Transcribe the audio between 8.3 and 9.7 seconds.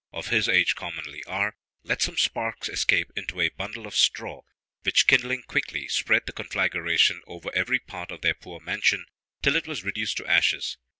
poor mansion, till it